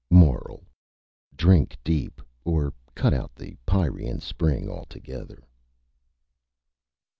[0.09, 0.65] MORAL:
[1.37, 5.43] _Drink Deep, or Cut Out the Pierian Spring Altogether.